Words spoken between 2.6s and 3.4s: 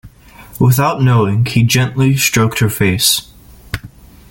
face.